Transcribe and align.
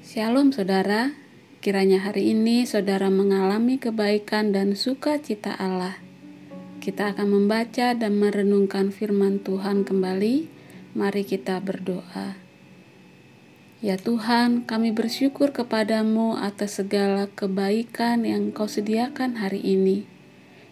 Shalom 0.00 0.48
saudara, 0.48 1.12
kiranya 1.60 2.00
hari 2.00 2.32
ini 2.32 2.64
saudara 2.64 3.12
mengalami 3.12 3.76
kebaikan 3.76 4.48
dan 4.48 4.72
sukacita 4.72 5.52
Allah. 5.60 6.00
Kita 6.80 7.12
akan 7.12 7.28
membaca 7.28 7.92
dan 7.92 8.16
merenungkan 8.16 8.96
firman 8.96 9.44
Tuhan 9.44 9.84
kembali. 9.84 10.48
Mari 10.96 11.22
kita 11.28 11.60
berdoa. 11.60 12.32
Ya 13.84 14.00
Tuhan, 14.00 14.64
kami 14.64 14.96
bersyukur 14.96 15.52
kepadamu 15.52 16.40
atas 16.40 16.80
segala 16.80 17.28
kebaikan 17.36 18.24
yang 18.24 18.56
kau 18.56 18.72
sediakan 18.72 19.36
hari 19.36 19.60
ini. 19.60 20.08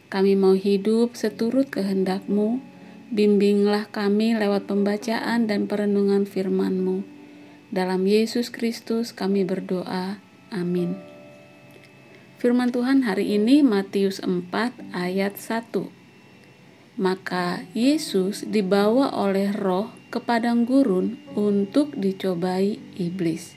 Kami 0.09 0.41
mau 0.41 0.57
hidup 0.57 1.21
seturut 1.21 1.69
kehendakmu, 1.69 2.65
bimbinglah 3.13 3.93
kami 3.93 4.33
lewat 4.41 4.65
pembacaan 4.65 5.45
dan 5.45 5.69
perenungan 5.69 6.25
firman-Mu. 6.25 7.18
Dalam 7.69 8.09
Yesus 8.09 8.49
Kristus 8.49 9.13
kami 9.13 9.45
berdoa. 9.45 10.17
Amin. 10.49 10.97
Firman 12.41 12.73
Tuhan 12.73 13.05
hari 13.05 13.37
ini 13.37 13.61
Matius 13.61 14.25
4 14.25 14.49
ayat 14.97 15.37
1. 15.37 15.69
Maka 16.97 17.69
Yesus 17.77 18.49
dibawa 18.49 19.13
oleh 19.13 19.53
roh 19.53 19.93
ke 20.09 20.17
padang 20.17 20.65
gurun 20.65 21.21
untuk 21.37 21.93
dicobai 21.93 22.81
iblis. 22.97 23.53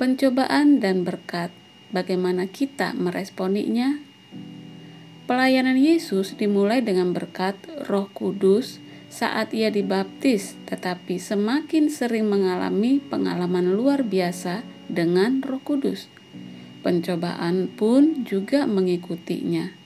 Pencobaan 0.00 0.80
dan 0.80 1.04
berkat, 1.04 1.52
bagaimana 1.92 2.48
kita 2.48 2.96
meresponinya? 2.96 4.00
Pelayanan 5.28 5.76
Yesus 5.76 6.40
dimulai 6.40 6.80
dengan 6.80 7.12
berkat 7.12 7.54
Roh 7.84 8.08
Kudus 8.16 8.80
saat 9.12 9.52
ia 9.52 9.68
dibaptis, 9.68 10.56
tetapi 10.64 11.20
semakin 11.20 11.92
sering 11.92 12.32
mengalami 12.32 12.96
pengalaman 12.96 13.76
luar 13.76 14.00
biasa 14.08 14.64
dengan 14.88 15.44
Roh 15.44 15.60
Kudus. 15.60 16.08
Pencobaan 16.80 17.68
pun 17.68 18.24
juga 18.24 18.64
mengikutinya. 18.64 19.76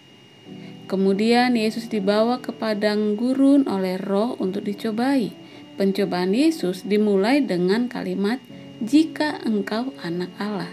Kemudian 0.86 1.58
Yesus 1.58 1.90
dibawa 1.90 2.38
ke 2.38 2.54
padang 2.54 3.18
gurun 3.18 3.66
oleh 3.66 3.98
Roh 3.98 4.38
untuk 4.38 4.62
dicobai. 4.62 5.34
Pencobaan 5.74 6.30
Yesus 6.30 6.86
dimulai 6.86 7.42
dengan 7.42 7.90
kalimat, 7.90 8.38
"Jika 8.78 9.42
engkau 9.42 9.90
anak 10.06 10.30
Allah." 10.38 10.70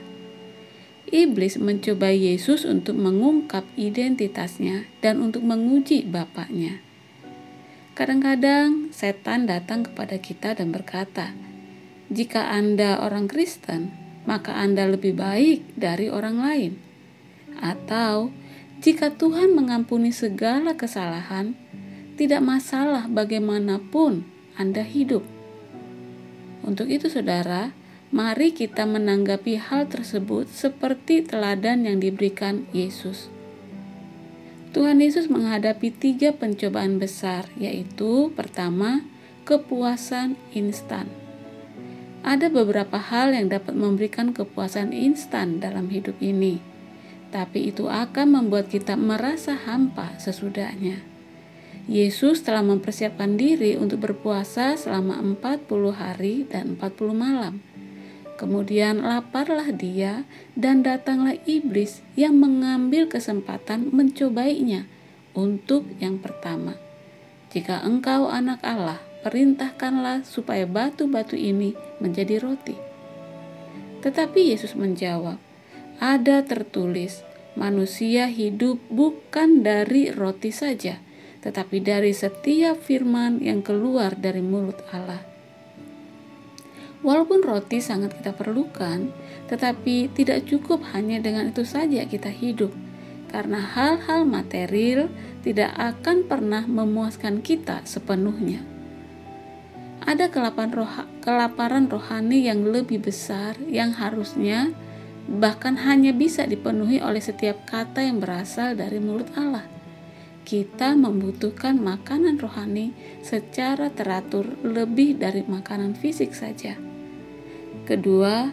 Iblis 1.10 1.58
mencoba 1.58 2.14
Yesus 2.14 2.70
untuk 2.70 2.94
mengungkap 3.02 3.66
identitasnya 3.73 4.86
dan 5.02 5.26
untuk 5.26 5.42
menguji 5.42 6.06
Bapaknya. 6.06 6.92
Kadang-kadang 7.94 8.89
setan 8.89 9.45
datang 9.45 9.86
kepada 9.86 10.17
kita 10.17 10.58
dan 10.58 10.73
berkata, 10.73 11.30
"Jika 12.09 12.49
Anda 12.49 12.97
orang 12.97 13.30
Kristen, 13.30 13.94
maka 14.25 14.58
Anda 14.58 14.89
lebih 14.89 15.13
baik 15.13 15.77
dari 15.77 16.09
orang 16.09 16.41
lain." 16.41 16.71
Atau, 17.61 18.33
"Jika 18.81 19.14
Tuhan 19.14 19.53
mengampuni 19.53 20.09
segala 20.09 20.73
kesalahan, 20.73 21.53
tidak 22.17 22.41
masalah 22.41 23.05
bagaimanapun 23.05 24.25
Anda 24.58 24.81
hidup." 24.81 25.21
Untuk 26.66 26.89
itu, 26.89 27.14
saudara, 27.14 27.77
mari 28.09 28.58
kita 28.58 28.89
menanggapi 28.89 29.61
hal 29.61 29.86
tersebut 29.86 30.49
seperti 30.49 31.30
teladan 31.30 31.86
yang 31.86 32.02
diberikan 32.02 32.66
Yesus. 32.73 33.33
Tuhan 34.74 35.06
Yesus 35.06 35.30
menghadapi 35.30 35.94
tiga 35.94 36.34
pencobaan 36.34 36.98
besar, 36.98 37.46
yaitu 37.62 38.34
pertama, 38.34 39.06
kepuasan 39.46 40.34
instan. 40.50 41.06
Ada 42.26 42.50
beberapa 42.50 42.98
hal 42.98 43.38
yang 43.38 43.54
dapat 43.54 43.78
memberikan 43.78 44.34
kepuasan 44.34 44.90
instan 44.90 45.62
dalam 45.62 45.94
hidup 45.94 46.18
ini, 46.18 46.58
tapi 47.30 47.70
itu 47.70 47.86
akan 47.86 48.34
membuat 48.34 48.74
kita 48.74 48.98
merasa 48.98 49.54
hampa 49.54 50.17
sesudahnya. 50.17 51.06
Yesus 51.86 52.42
telah 52.42 52.66
mempersiapkan 52.66 53.38
diri 53.38 53.78
untuk 53.78 54.02
berpuasa 54.02 54.73
selama 54.73 55.22
40 55.22 55.70
hari 55.94 56.50
dan 56.50 56.82
40 56.82 57.14
malam 57.14 57.62
Kemudian 58.33 59.05
laparlah 59.05 59.70
dia 59.70 60.26
dan 60.58 60.82
datanglah 60.82 61.38
iblis 61.45 62.02
yang 62.17 62.42
mengambil 62.42 63.05
kesempatan 63.05 63.94
mencobainya 63.94 64.89
untuk 65.38 65.86
yang 66.02 66.17
pertama. 66.17 66.77
Jika 67.54 67.86
engkau 67.86 68.33
anak 68.33 68.66
Allah, 68.66 68.98
perintahkanlah 69.21 70.26
supaya 70.26 70.66
batu-batu 70.66 71.38
ini 71.38 71.77
menjadi 72.02 72.42
roti. 72.42 72.73
Tetapi 74.02 74.52
Yesus 74.52 74.73
menjawab, 74.73 75.38
ada 76.02 76.42
tertulis, 76.42 77.21
manusia 77.54 78.27
hidup 78.27 78.82
bukan 78.89 79.61
dari 79.61 80.10
roti 80.10 80.50
saja, 80.50 80.98
tetapi 81.45 81.80
dari 81.80 82.11
setiap 82.11 82.82
firman 82.82 83.39
yang 83.39 83.61
keluar 83.61 84.17
dari 84.17 84.42
mulut 84.42 84.82
Allah. 84.89 85.33
Walaupun 87.03 87.43
roti 87.43 87.83
sangat 87.83 88.15
kita 88.15 88.31
perlukan, 88.31 89.11
tetapi 89.52 90.08
tidak 90.15 90.47
cukup 90.47 90.80
hanya 90.95 91.19
dengan 91.19 91.52
itu 91.52 91.67
saja 91.67 92.08
kita 92.08 92.31
hidup, 92.31 92.71
karena 93.27 93.59
hal-hal 93.59 94.23
material 94.23 95.11
tidak 95.43 95.75
akan 95.75 96.23
pernah 96.23 96.64
memuaskan 96.64 97.43
kita 97.43 97.83
sepenuhnya. 97.83 98.64
Ada 100.03 100.31
roha, 100.71 101.03
kelaparan 101.19 101.91
rohani 101.91 102.47
yang 102.47 102.64
lebih 102.64 103.03
besar 103.03 103.59
yang 103.67 103.95
harusnya 103.95 104.71
bahkan 105.27 105.80
hanya 105.80 106.11
bisa 106.11 106.43
dipenuhi 106.43 106.99
oleh 106.99 107.23
setiap 107.23 107.64
kata 107.64 108.03
yang 108.03 108.20
berasal 108.20 108.75
dari 108.75 108.99
mulut 108.99 109.31
Allah. 109.39 109.64
Kita 110.43 110.91
membutuhkan 110.99 111.80
makanan 111.80 112.35
rohani 112.35 112.91
secara 113.23 113.87
teratur 113.87 114.43
lebih 114.59 115.15
dari 115.15 115.47
makanan 115.47 115.95
fisik 115.95 116.35
saja. 116.35 116.92
Kedua, 117.83 118.48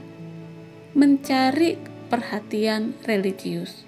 mencari 0.99 1.79
perhatian 2.11 2.99
religius. 3.07 3.87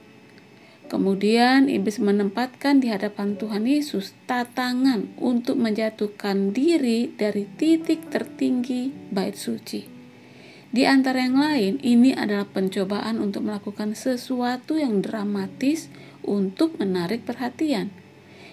Kemudian 0.86 1.66
iblis 1.66 1.98
menempatkan 1.98 2.78
di 2.78 2.94
hadapan 2.94 3.34
Tuhan 3.34 3.66
Yesus 3.66 4.14
tatangan 4.30 5.10
untuk 5.18 5.58
menjatuhkan 5.58 6.54
diri 6.54 7.10
dari 7.10 7.50
titik 7.58 8.06
tertinggi 8.06 8.94
bait 9.10 9.34
suci. 9.34 9.82
Di 10.70 10.86
antara 10.86 11.26
yang 11.26 11.34
lain, 11.34 11.82
ini 11.82 12.14
adalah 12.14 12.46
pencobaan 12.46 13.18
untuk 13.18 13.42
melakukan 13.42 13.98
sesuatu 13.98 14.78
yang 14.78 15.02
dramatis 15.02 15.90
untuk 16.22 16.78
menarik 16.78 17.26
perhatian. 17.26 17.90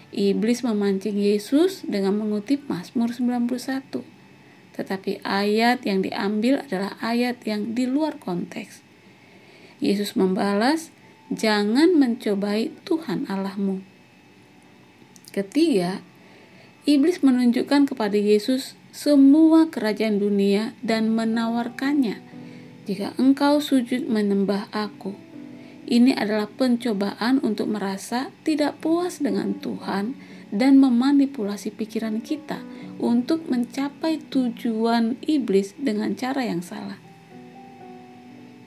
Iblis 0.09 0.65
memancing 0.65 1.21
Yesus 1.21 1.85
dengan 1.85 2.17
mengutip 2.17 2.65
Mazmur 2.65 3.13
91 3.13 4.18
tetapi 4.79 5.19
ayat 5.27 5.83
yang 5.83 5.99
diambil 5.99 6.63
adalah 6.63 6.95
ayat 7.03 7.43
yang 7.43 7.75
di 7.75 7.83
luar 7.83 8.15
konteks. 8.15 8.79
Yesus 9.83 10.15
membalas, 10.15 10.95
"Jangan 11.27 11.99
mencobai 11.99 12.71
Tuhan 12.87 13.27
Allahmu." 13.27 13.83
Ketiga, 15.35 15.99
iblis 16.87 17.19
menunjukkan 17.19 17.91
kepada 17.91 18.15
Yesus 18.15 18.79
semua 18.95 19.67
kerajaan 19.67 20.23
dunia 20.23 20.71
dan 20.79 21.11
menawarkannya, 21.11 22.23
"Jika 22.87 23.19
engkau 23.19 23.59
sujud 23.59 24.07
menyembah 24.07 24.71
Aku." 24.71 25.19
Ini 25.89 26.15
adalah 26.15 26.47
pencobaan 26.47 27.43
untuk 27.43 27.67
merasa 27.67 28.31
tidak 28.47 28.79
puas 28.79 29.19
dengan 29.19 29.59
Tuhan 29.59 30.15
dan 30.49 30.81
memanipulasi 30.81 31.69
pikiran 31.73 32.21
kita 32.21 32.61
untuk 32.99 33.47
mencapai 33.47 34.19
tujuan 34.29 35.15
iblis 35.23 35.77
dengan 35.77 36.13
cara 36.17 36.45
yang 36.45 36.59
salah. 36.65 36.97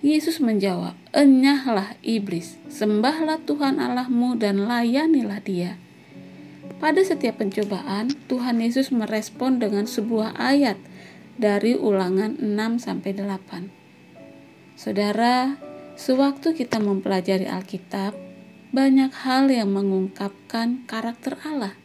Yesus 0.02 0.42
menjawab, 0.42 0.98
"Enyahlah 1.14 1.94
iblis, 2.02 2.58
sembahlah 2.66 3.38
Tuhan 3.46 3.78
Allahmu 3.78 4.34
dan 4.34 4.66
layanilah 4.66 5.38
Dia." 5.46 5.78
Pada 6.82 6.98
setiap 7.06 7.38
pencobaan, 7.38 8.10
Tuhan 8.26 8.58
Yesus 8.58 8.90
merespon 8.90 9.62
dengan 9.62 9.86
sebuah 9.86 10.34
ayat 10.34 10.74
dari 11.38 11.78
Ulangan 11.78 12.42
6 12.42 12.82
sampai 12.82 13.14
8. 13.14 13.70
Saudara, 14.74 15.54
sewaktu 15.94 16.58
kita 16.58 16.82
mempelajari 16.82 17.46
Alkitab, 17.46 18.31
banyak 18.72 19.12
hal 19.12 19.52
yang 19.52 19.70
mengungkapkan 19.70 20.84
karakter 20.88 21.36
Allah 21.44 21.76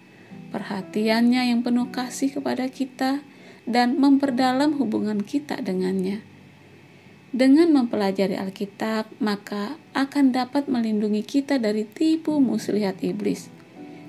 perhatiannya 0.50 1.52
yang 1.54 1.60
penuh 1.62 1.92
kasih 1.92 2.32
kepada 2.32 2.72
kita, 2.72 3.22
dan 3.68 4.00
memperdalam 4.00 4.80
hubungan 4.80 5.20
kita 5.20 5.60
dengannya. 5.60 6.24
Dengan 7.36 7.76
mempelajari 7.76 8.40
Alkitab, 8.40 9.12
maka 9.20 9.76
akan 9.92 10.32
dapat 10.32 10.72
melindungi 10.72 11.28
kita 11.28 11.60
dari 11.60 11.84
tipu 11.84 12.40
muslihat 12.40 13.04
iblis 13.04 13.52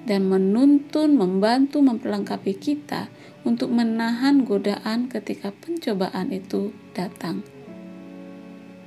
dan 0.06 0.30
menuntun, 0.30 1.19
membantu, 1.19 1.82
memperlengkapi 1.82 2.54
kita 2.56 3.10
untuk 3.42 3.75
menahan 3.75 4.46
godaan 4.46 5.10
ketika 5.10 5.50
pencobaan 5.50 6.30
itu 6.30 6.70
datang. 6.94 7.42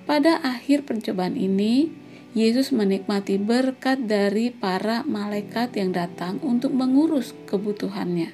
Pada 0.07 0.39
akhir 0.41 0.87
pencobaan 0.87 1.35
ini, 1.35 1.91
Yesus 2.31 2.71
menikmati 2.71 3.35
berkat 3.35 4.07
dari 4.07 4.55
para 4.55 5.03
malaikat 5.03 5.75
yang 5.75 5.91
datang 5.91 6.39
untuk 6.39 6.71
mengurus 6.71 7.35
kebutuhannya. 7.43 8.31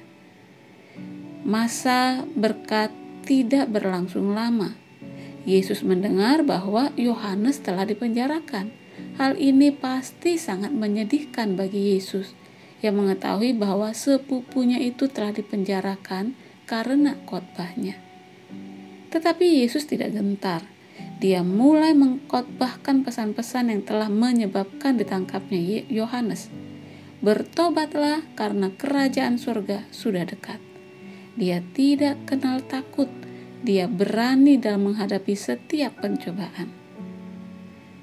Masa 1.42 2.22
berkat 2.38 2.94
tidak 3.26 3.66
berlangsung 3.74 4.38
lama. 4.38 4.78
Yesus 5.42 5.82
mendengar 5.82 6.46
bahwa 6.46 6.94
Yohanes 6.94 7.58
telah 7.58 7.82
dipenjarakan. 7.82 8.70
Hal 9.18 9.34
ini 9.34 9.74
pasti 9.74 10.38
sangat 10.38 10.70
menyedihkan 10.70 11.58
bagi 11.58 11.98
Yesus 11.98 12.38
yang 12.78 13.02
mengetahui 13.02 13.50
bahwa 13.58 13.90
sepupunya 13.90 14.78
itu 14.78 15.10
telah 15.10 15.34
dipenjarakan 15.34 16.38
karena 16.70 17.18
khotbahnya. 17.26 17.98
Tetapi 19.10 19.66
Yesus 19.66 19.90
tidak 19.90 20.14
gentar. 20.14 20.77
Dia 21.18 21.42
mulai 21.42 21.98
mengkhotbahkan 21.98 23.02
pesan-pesan 23.02 23.74
yang 23.74 23.82
telah 23.82 24.06
menyebabkan 24.06 24.94
ditangkapnya 24.94 25.82
Yohanes. 25.90 26.46
Bertobatlah 27.18 28.22
karena 28.38 28.70
kerajaan 28.78 29.34
surga 29.34 29.82
sudah 29.90 30.22
dekat. 30.22 30.62
Dia 31.34 31.58
tidak 31.74 32.22
kenal 32.22 32.62
takut. 32.62 33.10
Dia 33.66 33.90
berani 33.90 34.62
dalam 34.62 34.94
menghadapi 34.94 35.34
setiap 35.34 35.98
pencobaan. 35.98 36.70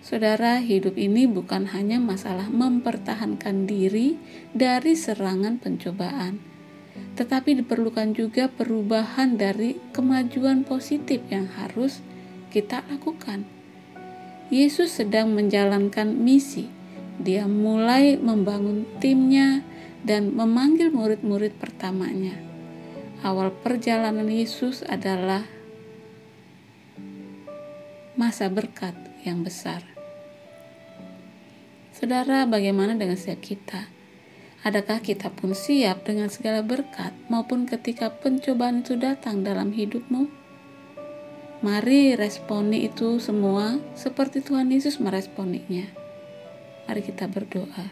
Saudara, 0.03 0.59
hidup 0.59 0.99
ini 0.99 1.23
bukan 1.25 1.71
hanya 1.71 2.03
masalah 2.03 2.51
mempertahankan 2.51 3.63
diri 3.63 4.19
dari 4.51 4.93
serangan 4.93 5.57
pencobaan, 5.57 6.43
tetapi 7.15 7.63
diperlukan 7.63 8.11
juga 8.11 8.51
perubahan 8.51 9.39
dari 9.39 9.79
kemajuan 9.95 10.67
positif 10.67 11.23
yang 11.31 11.47
harus 11.47 12.03
kita 12.55 12.87
lakukan. 12.87 13.43
Yesus 14.47 14.95
sedang 14.95 15.35
menjalankan 15.35 16.15
misi. 16.15 16.71
Dia 17.19 17.43
mulai 17.51 18.15
membangun 18.15 18.87
timnya 19.03 19.67
dan 20.07 20.31
memanggil 20.31 20.95
murid-murid 20.95 21.59
pertamanya 21.59 22.45
awal 23.25 23.49
perjalanan 23.49 24.29
Yesus 24.29 24.85
adalah 24.85 25.41
masa 28.13 28.45
berkat 28.53 28.93
yang 29.25 29.41
besar. 29.41 29.81
Saudara, 31.89 32.45
bagaimana 32.45 32.93
dengan 32.93 33.17
setiap 33.17 33.41
kita? 33.41 33.89
Adakah 34.61 35.01
kita 35.01 35.33
pun 35.33 35.57
siap 35.57 36.05
dengan 36.05 36.29
segala 36.29 36.61
berkat 36.61 37.17
maupun 37.25 37.65
ketika 37.65 38.13
pencobaan 38.13 38.85
itu 38.85 38.93
datang 38.93 39.41
dalam 39.41 39.73
hidupmu? 39.73 40.44
Mari 41.65 42.13
responi 42.13 42.85
itu 42.85 43.17
semua 43.17 43.81
seperti 43.97 44.45
Tuhan 44.45 44.69
Yesus 44.69 45.01
meresponinya. 45.01 45.89
Mari 46.85 47.01
kita 47.01 47.25
berdoa. 47.25 47.89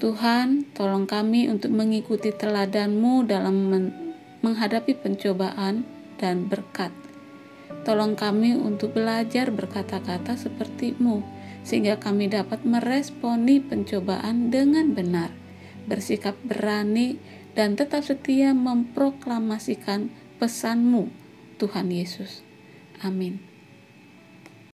Tuhan, 0.00 0.64
tolong 0.72 1.04
kami 1.04 1.52
untuk 1.52 1.68
mengikuti 1.68 2.32
teladanmu 2.32 3.28
dalam 3.28 3.84
menghadapi 4.40 4.96
pencobaan 4.96 5.84
dan 6.16 6.48
berkat. 6.48 6.88
Tolong 7.84 8.16
kami 8.16 8.56
untuk 8.56 8.96
belajar 8.96 9.52
berkata-kata 9.52 10.40
sepertimu, 10.40 11.20
sehingga 11.60 12.00
kami 12.00 12.32
dapat 12.32 12.64
meresponi 12.64 13.60
pencobaan 13.60 14.48
dengan 14.48 14.96
benar, 14.96 15.28
bersikap 15.84 16.40
berani, 16.40 17.20
dan 17.52 17.76
tetap 17.76 18.00
setia 18.00 18.56
memproklamasikan 18.56 20.08
pesanmu, 20.40 21.19
Tuhan 21.60 21.92
Yesus. 21.92 22.40
Amin. 23.04 23.49